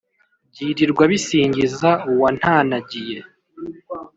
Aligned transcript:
byirirwa 0.51 1.03
bisingiza 1.11 1.89
uwantanagiye! 2.11 3.17